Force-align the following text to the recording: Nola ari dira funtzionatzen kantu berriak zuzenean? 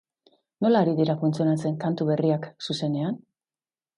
Nola 0.65 0.79
ari 0.85 0.95
dira 0.99 1.15
funtzionatzen 1.19 1.77
kantu 1.85 2.09
berriak 2.09 2.49
zuzenean? 2.69 3.23